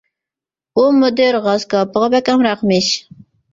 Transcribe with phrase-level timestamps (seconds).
[0.77, 2.91] ئۇ مۇدىر غاز كاۋىپىغا بەك ئامراقمىش.